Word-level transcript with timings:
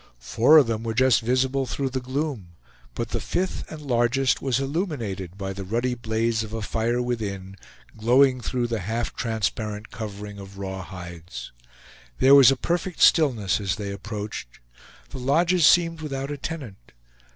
Four 0.17 0.57
of 0.57 0.65
them 0.65 0.81
were 0.81 0.95
just 0.95 1.21
visible 1.21 1.67
through 1.67 1.91
the 1.91 1.99
gloom, 1.99 2.55
but 2.95 3.09
the 3.09 3.19
fifth 3.19 3.71
and 3.71 3.83
largest 3.83 4.41
was 4.41 4.59
illuminated 4.59 5.37
by 5.37 5.53
the 5.53 5.63
ruddy 5.63 5.93
blaze 5.93 6.41
of 6.41 6.53
a 6.53 6.63
fire 6.63 6.99
within, 7.03 7.55
glowing 7.95 8.41
through 8.41 8.65
the 8.65 8.79
half 8.79 9.15
transparent 9.15 9.91
covering 9.91 10.39
of 10.39 10.57
raw 10.57 10.81
hides. 10.81 11.51
There 12.17 12.33
was 12.33 12.49
a 12.49 12.55
perfect 12.57 12.99
stillness 12.99 13.59
as 13.61 13.75
they 13.75 13.91
approached. 13.91 14.47
The 15.11 15.19
lodges 15.19 15.67
seemed 15.67 16.01
without 16.01 16.31
a 16.31 16.37
tenant. 16.39 16.93